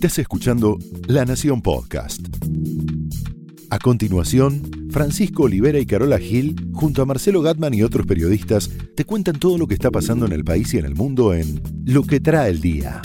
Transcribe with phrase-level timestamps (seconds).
[0.00, 0.78] Estás escuchando
[1.08, 2.26] La Nación Podcast.
[3.68, 9.04] A continuación, Francisco Olivera y Carola Gil, junto a Marcelo Gatman y otros periodistas, te
[9.04, 12.04] cuentan todo lo que está pasando en el país y en el mundo en Lo
[12.04, 13.02] que trae el día.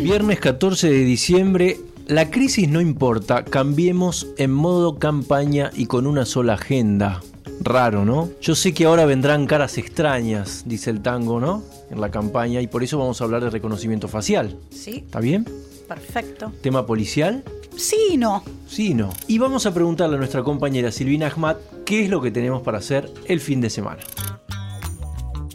[0.00, 6.26] Viernes 14 de diciembre, la crisis no importa, cambiemos en modo campaña y con una
[6.26, 7.22] sola agenda.
[7.60, 8.30] Raro, ¿no?
[8.40, 11.62] Yo sé que ahora vendrán caras extrañas, dice el tango, ¿no?
[11.90, 14.56] En la campaña y por eso vamos a hablar de reconocimiento facial.
[14.70, 15.44] Sí, ¿Está bien?
[15.88, 16.52] perfecto.
[16.62, 17.42] ¿Tema policial?
[17.76, 18.42] Sí y no.
[18.68, 19.10] Sí y no.
[19.26, 22.78] Y vamos a preguntarle a nuestra compañera Silvina Ahmad qué es lo que tenemos para
[22.78, 24.02] hacer el fin de semana.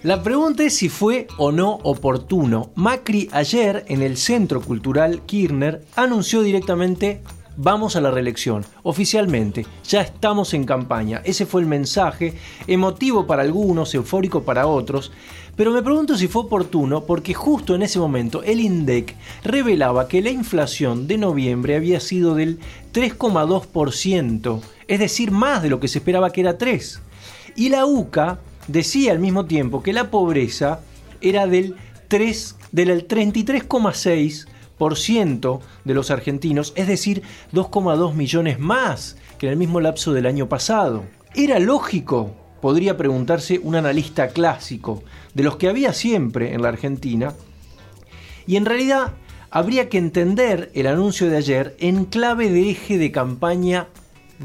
[0.02, 2.72] La pregunta es si fue o no oportuno.
[2.76, 7.22] Macri ayer en el Centro Cultural Kirchner anunció directamente
[7.58, 8.66] vamos a la reelección.
[8.84, 11.22] Oficialmente, ya estamos en campaña.
[11.24, 12.34] Ese fue el mensaje,
[12.68, 15.12] emotivo para algunos, eufórico para otros.
[15.56, 20.22] Pero me pregunto si fue oportuno porque justo en ese momento el INDEC revelaba que
[20.22, 22.60] la inflación de noviembre había sido del
[22.92, 27.02] 3,2%, es decir, más de lo que se esperaba que era 3.
[27.56, 30.80] Y la UCA decía al mismo tiempo que la pobreza
[31.22, 31.76] era del
[32.08, 39.80] 3 del 33,6% de los argentinos, es decir, 2,2 millones más que en el mismo
[39.80, 41.04] lapso del año pasado.
[41.36, 47.34] Era lógico, podría preguntarse un analista clásico, de los que había siempre en la Argentina,
[48.46, 49.14] y en realidad
[49.52, 53.88] habría que entender el anuncio de ayer en clave de eje de campaña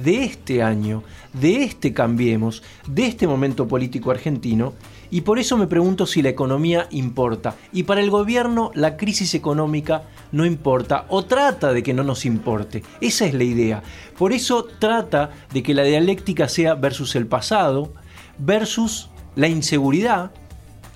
[0.02, 4.74] de este año, de este Cambiemos, de este momento político argentino,
[5.10, 7.56] y por eso me pregunto si la economía importa.
[7.72, 12.26] Y para el gobierno la crisis económica no importa o trata de que no nos
[12.26, 12.82] importe.
[13.00, 13.82] Esa es la idea.
[14.18, 17.92] Por eso trata de que la dialéctica sea versus el pasado,
[18.38, 20.30] versus la inseguridad.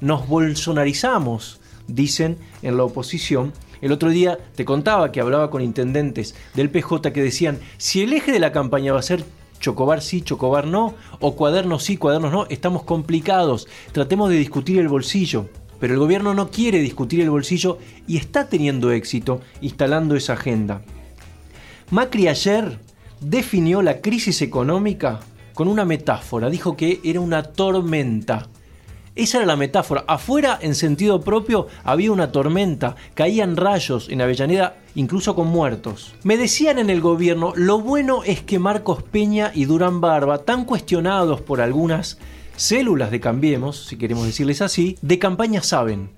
[0.01, 3.53] Nos bolsonarizamos, dicen en la oposición.
[3.83, 8.13] El otro día te contaba que hablaba con intendentes del PJ que decían, si el
[8.13, 9.25] eje de la campaña va a ser
[9.59, 14.89] Chocobar sí, Chocobar no, o cuadernos sí, cuadernos no, estamos complicados, tratemos de discutir el
[14.89, 15.49] bolsillo.
[15.81, 20.83] Pero el gobierno no quiere discutir el bolsillo y está teniendo éxito instalando esa agenda.
[21.91, 22.79] Macri ayer
[23.21, 25.21] definió la crisis económica
[25.55, 28.47] con una metáfora, dijo que era una tormenta.
[29.15, 30.05] Esa era la metáfora.
[30.09, 36.15] Afuera, en sentido propio, había una tormenta, caían rayos en Avellaneda, incluso con muertos.
[36.23, 40.65] Me decían en el gobierno, lo bueno es que Marcos Peña y Durán Barba, tan
[40.65, 42.17] cuestionados por algunas
[42.57, 46.09] células de Cambiemos, si queremos decirles así, de campaña saben.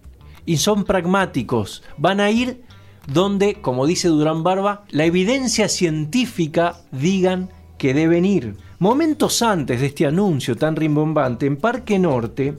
[0.46, 1.82] Y son pragmáticos.
[1.96, 2.62] Van a ir
[3.08, 8.54] donde, como dice Durán Barba, la evidencia científica digan que deben ir.
[8.78, 12.54] Momentos antes de este anuncio tan rimbombante, en Parque Norte,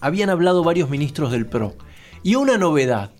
[0.00, 1.74] habían hablado varios ministros del PRO.
[2.22, 3.10] Y una novedad,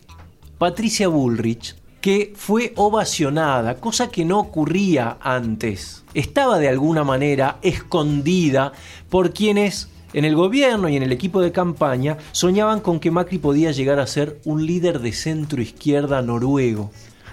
[0.59, 6.05] Patricia Bullrich, que fue ovacionada, cosa que no ocurría antes.
[6.15, 8.73] Estaba de alguna manera escondida
[9.09, 13.39] por quienes en el gobierno y en el equipo de campaña soñaban con que Macri
[13.39, 16.91] podía llegar a ser un líder de centro izquierda noruego,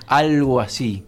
[0.08, 1.06] algo así.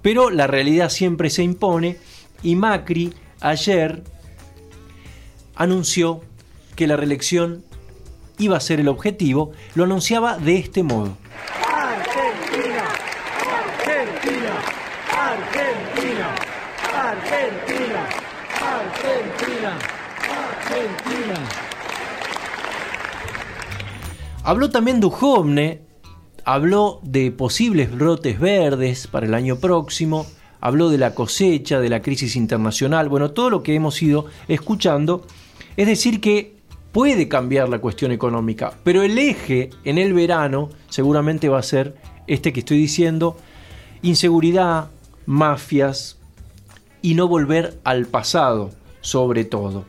[0.00, 1.98] Pero la realidad siempre se impone
[2.42, 4.04] y Macri ayer
[5.54, 6.22] anunció
[6.74, 7.64] que la reelección
[8.38, 11.16] iba a ser el objetivo, lo anunciaba de este modo.
[11.64, 12.84] Argentina,
[13.78, 14.54] Argentina,
[15.10, 16.34] Argentina,
[16.94, 18.08] Argentina,
[18.60, 19.78] Argentina,
[20.48, 21.34] Argentina.
[24.44, 25.82] Habló también Duhovne,
[26.44, 30.26] habló de posibles brotes verdes para el año próximo,
[30.60, 35.24] habló de la cosecha, de la crisis internacional, bueno, todo lo que hemos ido escuchando.
[35.76, 36.56] Es decir, que
[36.92, 41.96] puede cambiar la cuestión económica, pero el eje en el verano seguramente va a ser
[42.26, 43.36] este que estoy diciendo,
[44.02, 44.90] inseguridad,
[45.26, 46.18] mafias
[47.00, 48.70] y no volver al pasado,
[49.00, 49.84] sobre todo.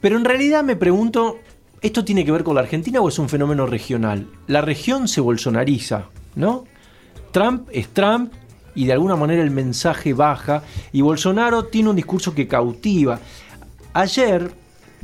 [0.00, 1.38] Pero en realidad me pregunto,
[1.80, 4.28] ¿esto tiene que ver con la Argentina o es un fenómeno regional?
[4.46, 6.64] La región se bolsonariza, ¿no?
[7.32, 8.32] Trump es Trump
[8.74, 10.62] y de alguna manera el mensaje baja
[10.92, 13.18] y Bolsonaro tiene un discurso que cautiva.
[13.92, 14.52] Ayer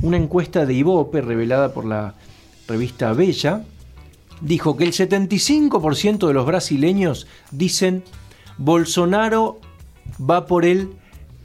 [0.01, 2.15] una encuesta de Ibope revelada por la
[2.67, 3.63] revista Bella
[4.41, 8.03] dijo que el 75% de los brasileños dicen
[8.57, 9.59] Bolsonaro
[10.19, 10.89] va por el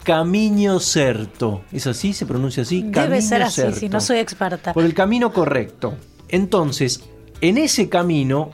[0.02, 1.62] camino certo.
[1.72, 2.12] ¿Es así?
[2.12, 2.82] ¿Se pronuncia así?
[2.82, 3.80] Debe Camino ser así, certo.
[3.80, 4.72] si no soy experta.
[4.72, 5.94] Por el camino correcto.
[6.28, 7.04] Entonces,
[7.40, 8.50] en ese camino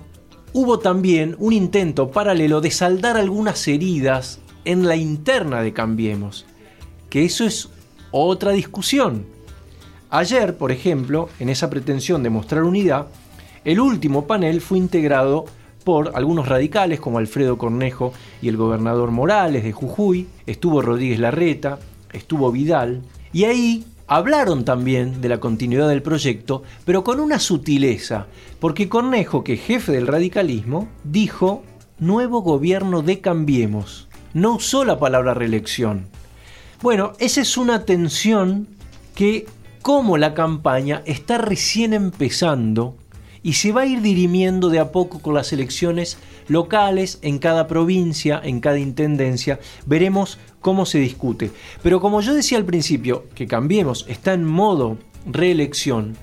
[0.52, 6.46] hubo también un intento paralelo de saldar algunas heridas en la interna de Cambiemos.
[7.10, 7.68] Que eso es
[8.10, 9.26] otra discusión.
[10.14, 13.06] Ayer, por ejemplo, en esa pretensión de mostrar unidad,
[13.64, 15.46] El último panel fue integrado
[15.84, 18.12] por algunos radicales como Alfredo Cornejo
[18.42, 21.78] y el gobernador Morales de Jujuy, estuvo Rodríguez Larreta,
[22.12, 23.00] estuvo Vidal,
[23.32, 28.26] y ahí hablaron también de la continuidad del proyecto, pero con una sutileza,
[28.60, 31.62] porque Cornejo, que es jefe del radicalismo, dijo
[31.98, 34.08] nuevo gobierno de Cambiemos.
[34.34, 36.08] No usó la palabra reelección.
[36.82, 38.68] Bueno, esa es una tensión
[39.14, 39.46] que,
[39.82, 42.96] como la campaña está recién empezando,
[43.42, 46.16] y se va a ir dirimiendo de a poco con las elecciones
[46.48, 49.58] locales en cada provincia, en cada intendencia.
[49.84, 51.50] Veremos cómo se discute.
[51.82, 54.96] Pero como yo decía al principio, que cambiemos, está en modo
[55.26, 56.16] reelección.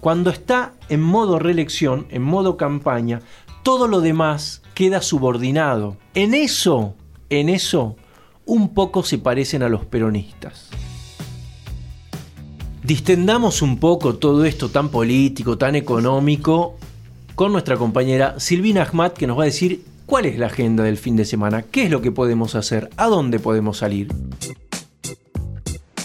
[0.00, 3.22] Cuando está en modo reelección, en modo campaña,
[3.62, 5.96] todo lo demás queda subordinado.
[6.14, 6.94] En eso,
[7.30, 7.96] en eso,
[8.44, 10.68] un poco se parecen a los peronistas.
[12.86, 16.76] Distendamos un poco todo esto tan político, tan económico,
[17.34, 20.96] con nuestra compañera Silvina Ahmad, que nos va a decir cuál es la agenda del
[20.96, 24.06] fin de semana, qué es lo que podemos hacer, a dónde podemos salir.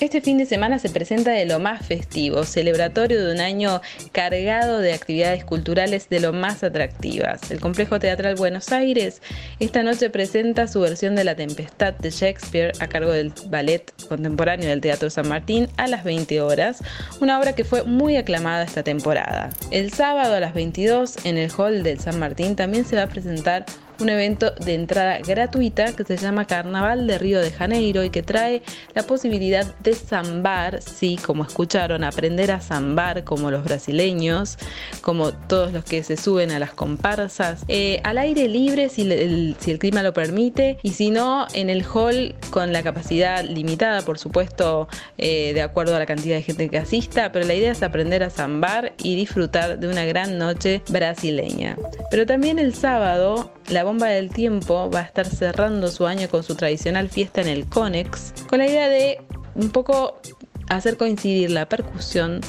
[0.01, 3.81] Este fin de semana se presenta de lo más festivo, celebratorio de un año
[4.12, 7.51] cargado de actividades culturales de lo más atractivas.
[7.51, 9.21] El Complejo Teatral Buenos Aires
[9.59, 14.69] esta noche presenta su versión de La Tempestad de Shakespeare a cargo del Ballet Contemporáneo
[14.69, 16.83] del Teatro San Martín a las 20 horas,
[17.19, 19.51] una obra que fue muy aclamada esta temporada.
[19.69, 23.07] El sábado a las 22 en el Hall del San Martín también se va a
[23.07, 23.68] presentar
[24.01, 28.24] un evento de entrada gratuita que se llama Carnaval de Río de Janeiro y que
[28.24, 28.63] trae
[28.95, 34.57] la posibilidad de zambar, sí, como escucharon, aprender a zambar como los brasileños,
[35.01, 39.56] como todos los que se suben a las comparsas, eh, al aire libre si el,
[39.59, 44.01] si el clima lo permite y si no en el hall con la capacidad limitada,
[44.01, 44.88] por supuesto,
[45.18, 48.24] eh, de acuerdo a la cantidad de gente que asista, pero la idea es aprender
[48.24, 51.77] a zambar y disfrutar de una gran noche brasileña.
[52.09, 56.44] Pero también el sábado la bomba del tiempo va a estar cerrando su año con
[56.44, 59.20] su tradicional fiesta en el Conex, con la idea de
[59.56, 60.22] un poco
[60.70, 62.40] hacer coincidir la percusión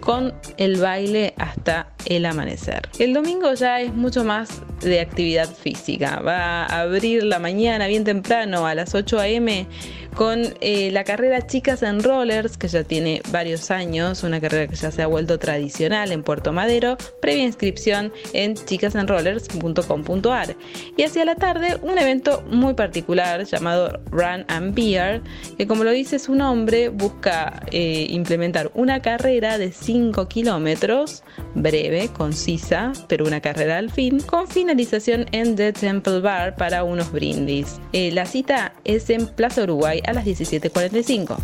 [0.00, 2.88] con el baile hasta el amanecer.
[2.98, 6.18] El domingo ya es mucho más de actividad física.
[6.18, 9.68] Va a abrir la mañana bien temprano a las 8 a.m.
[10.14, 14.76] con eh, la carrera Chicas en Rollers, que ya tiene varios años, una carrera que
[14.76, 20.56] ya se ha vuelto tradicional en Puerto Madero, previa inscripción en chicasenrollers.com.ar.
[20.96, 25.22] Y hacia la tarde un evento muy particular llamado Run and Beer,
[25.56, 31.22] que como lo dice su nombre, busca eh, implementar una carrera de 5 kilómetros,
[31.54, 37.12] breve, concisa, pero una carrera al fin, con finalización en The Temple Bar para unos
[37.12, 37.80] brindis.
[37.92, 41.36] Eh, la cita es en Plaza Uruguay a las 17.45.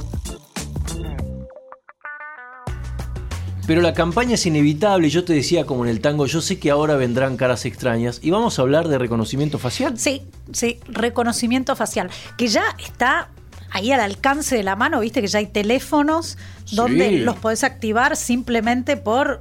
[3.67, 6.71] Pero la campaña es inevitable, yo te decía como en el tango, yo sé que
[6.71, 9.99] ahora vendrán caras extrañas y vamos a hablar de reconocimiento facial.
[9.99, 10.23] Sí,
[10.53, 13.31] sí, reconocimiento facial, que ya está
[13.71, 16.37] ahí al alcance de la mano, viste que ya hay teléfonos
[16.73, 17.19] donde Sí.
[17.19, 19.41] los podés activar simplemente por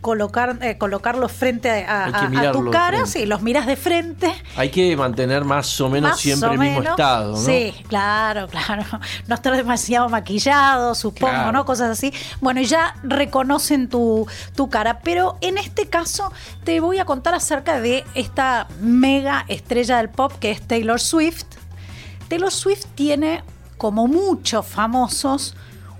[0.00, 4.32] colocar, eh, colocarlos frente a, tu cara, sí, los miras de frente.
[4.56, 7.36] Hay que mantener más o menos más siempre o el mismo estado, ¿no?
[7.38, 8.84] Sí, claro, claro.
[9.28, 11.52] No estar demasiado maquillado, supongo, Claro.
[11.52, 11.64] ¿no?
[11.64, 12.12] Cosas así.
[12.40, 15.00] Bueno, y ya reconocen tu, tu cara.
[15.00, 16.32] Pero en este caso
[16.64, 21.44] te voy a contar acerca de esta mega estrella del pop que es Taylor Swift.
[22.28, 23.42] Taylor Swift tiene,
[23.76, 25.54] como muchos famosos,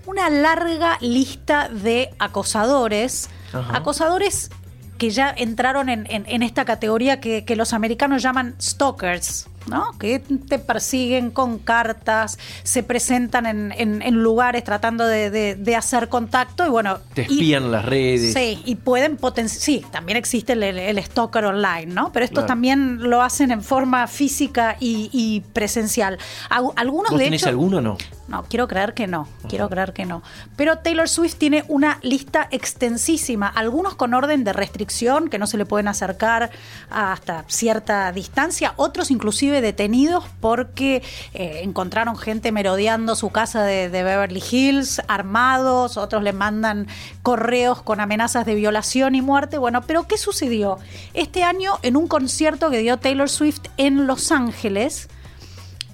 [0.07, 3.28] una larga lista de acosadores.
[3.52, 3.76] Ajá.
[3.76, 4.50] Acosadores
[4.99, 9.92] que ya entraron en, en- en esta categoría que, que los americanos llaman stalkers, ¿no?
[9.99, 16.11] Que te persiguen con cartas, se presentan en, en- lugares tratando de, de- de hacer
[16.11, 16.99] contacto y bueno.
[17.14, 18.35] Te y- espían las redes.
[18.35, 19.62] Sí, y pueden potenciar.
[19.62, 22.12] Sí, también existe el, el stalker online, ¿no?
[22.12, 22.49] Pero estos Claro.
[22.49, 26.19] también lo hacen en forma física y, y presencial.
[26.50, 27.49] Algunos ¿Vos de tenés hecho.
[27.49, 27.97] alguno o no?
[28.30, 30.22] No, quiero creer que no, quiero creer que no.
[30.54, 35.58] Pero Taylor Swift tiene una lista extensísima, algunos con orden de restricción, que no se
[35.58, 36.52] le pueden acercar
[36.90, 41.02] hasta cierta distancia, otros inclusive detenidos porque
[41.34, 46.87] eh, encontraron gente merodeando su casa de, de Beverly Hills, armados, otros le mandan
[47.25, 49.58] correos con amenazas de violación y muerte.
[49.58, 50.78] Bueno, pero ¿qué sucedió?
[51.14, 55.08] Este año en un concierto que dio Taylor Swift en Los Ángeles,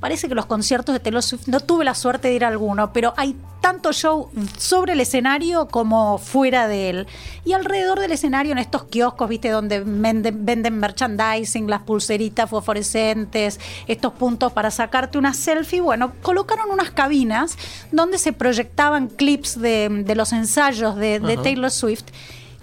[0.07, 2.93] Parece que los conciertos de Taylor Swift, no tuve la suerte de ir a alguno,
[2.93, 7.07] pero hay tanto show sobre el escenario como fuera de él.
[7.45, 13.59] Y alrededor del escenario, en estos kioscos, viste, donde venden, venden merchandising, las pulseritas fosforescentes,
[13.89, 17.59] estos puntos para sacarte una selfie, bueno, colocaron unas cabinas
[17.91, 21.19] donde se proyectaban clips de, de los ensayos de.
[21.43, 22.05] Taylor Swift.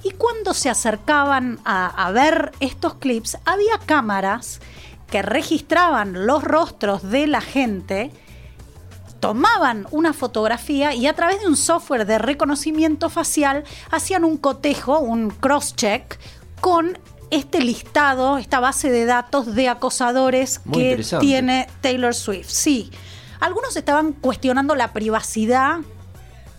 [0.01, 4.61] Y cuando se acercaban a, a ver estos clips, había cámaras
[5.13, 8.09] que registraban los rostros de la gente
[9.19, 14.97] tomaban una fotografía y a través de un software de reconocimiento facial hacían un cotejo,
[14.97, 16.17] un cross-check
[16.61, 16.97] con
[17.29, 22.49] este listado, esta base de datos de acosadores Muy que tiene Taylor Swift.
[22.49, 22.89] Sí.
[23.39, 25.81] Algunos estaban cuestionando la privacidad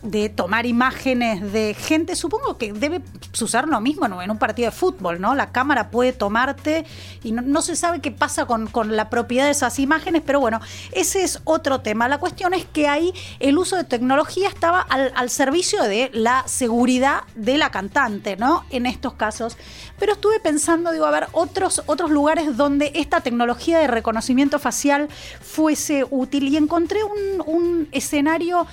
[0.05, 3.01] de tomar imágenes de gente, supongo que debe
[3.41, 4.23] usar lo mismo ¿no?
[4.23, 5.35] en un partido de fútbol, ¿no?
[5.35, 6.85] La cámara puede tomarte
[7.23, 10.41] y no, no se sabe qué pasa con, con la propiedad de esas imágenes, pero
[10.41, 10.61] bueno,
[10.93, 12.07] ese es otro tema.
[12.07, 16.45] La cuestión es que ahí el uso de tecnología estaba al, al servicio de la
[16.47, 18.65] seguridad de la cantante, ¿no?
[18.71, 19.57] En estos casos.
[19.99, 25.09] Pero estuve pensando, digo, a ver, otros, otros lugares donde esta tecnología de reconocimiento facial
[25.41, 28.67] fuese útil y encontré un, un escenario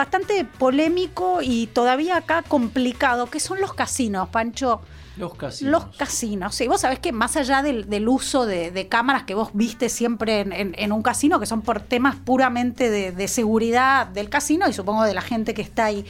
[0.00, 4.80] bastante polémico y todavía acá complicado, que son los casinos, Pancho.
[5.16, 5.70] Los casinos.
[5.72, 6.54] Los casinos.
[6.54, 9.88] Sí, vos sabés que más allá del, del uso de, de cámaras que vos viste
[9.88, 14.30] siempre en, en- en un casino, que son por temas puramente de, de seguridad del
[14.30, 16.06] casino y supongo de la gente que está ahí.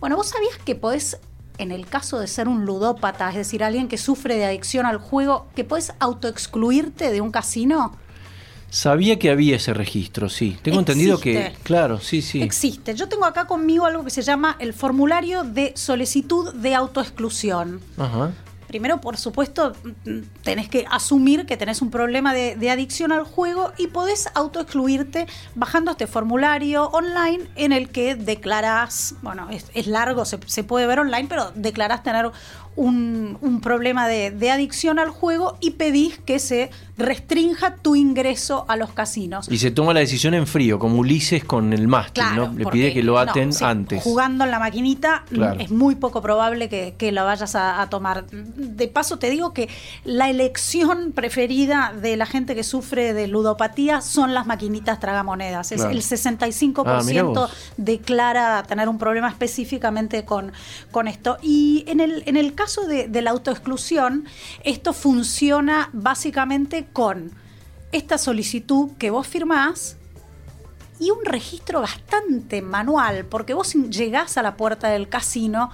[0.00, 1.18] Bueno, vos sabías que podés,
[1.58, 4.98] en el caso de ser un ludópata, es decir, alguien que sufre de adicción al
[4.98, 7.96] juego, que podés autoexcluirte de un casino.
[8.70, 10.58] Sabía que había ese registro, sí.
[10.62, 12.42] Tengo entendido que, claro, sí, sí.
[12.42, 12.94] Existe.
[12.94, 17.80] Yo tengo acá conmigo algo que se llama el formulario de solicitud de autoexclusión.
[17.96, 18.32] Ajá.
[18.66, 19.72] Primero, por supuesto,
[20.42, 25.26] tenés que asumir que tenés un problema de, de adicción al juego y podés autoexcluirte
[25.54, 30.86] bajando este formulario online en el que declarás, bueno, es, es largo, se, se puede
[30.86, 32.30] ver online, pero declarás tener
[32.76, 38.66] un, un problema de, de adicción al juego y pedís que se restrinja tu ingreso
[38.68, 39.50] a los casinos.
[39.50, 42.52] Y se toma la decisión en frío, como Ulises con el mástil, Claro, ¿no?
[42.58, 44.02] Le pide que lo no, aten sí, antes.
[44.02, 45.58] Jugando en la maquinita Claro.
[45.58, 48.24] es muy poco probable que, que lo vayas a, a tomar.
[48.56, 49.68] De paso te digo que
[50.04, 55.72] la elección preferida de la gente que sufre de ludopatía son las maquinitas tragamonedas.
[55.72, 55.92] Es Claro.
[55.92, 60.52] el 65% Ah, declara tener un problema específicamente con,
[60.90, 61.36] con esto.
[61.42, 64.24] Y en el, en el caso de, de la autoexclusión,
[64.64, 67.32] esto funciona básicamente con
[67.92, 69.96] esta solicitud que vos firmás
[70.98, 75.70] y un registro bastante manual, porque vos llegás a la puerta del casino,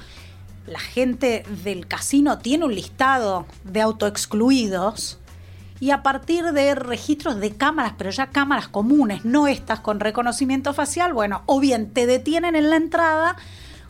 [0.67, 5.19] la gente del casino tiene un listado de autoexcluidos
[5.81, 10.73] y a partir de registros de cámaras, pero ya cámaras comunes, no estas con reconocimiento
[10.75, 13.37] facial, bueno, o bien te detienen en la entrada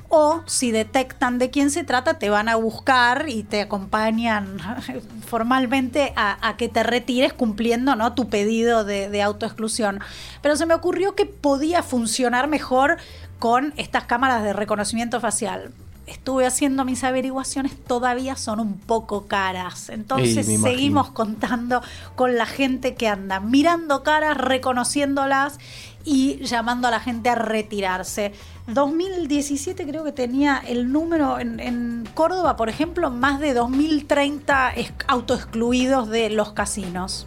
[0.09, 4.59] o si detectan de quién se trata, te van a buscar y te acompañan
[5.26, 8.14] formalmente a, que te retires cumpliendo ¿no?
[8.14, 10.00] tu pedido de autoexclusión.
[10.43, 12.99] Pero se me ocurrió que podía funcionar mejor
[13.38, 15.73] con estas cámaras de reconocimiento facial.
[16.12, 19.88] Estuve haciendo mis averiguaciones, todavía son un poco caras.
[19.88, 21.81] Entonces Ey, seguimos contando
[22.14, 25.59] con la gente que anda mirando caras, reconociéndolas
[26.04, 28.33] y llamando a la gente a retirarse.
[28.69, 34.92] 2017 creo que tenía el número en, en Córdoba, por ejemplo, más de 2030 es-
[35.09, 37.26] autoexcluidos de los casinos.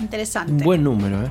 [0.00, 0.52] Interesante.
[0.52, 1.30] Un buen número, ¿eh?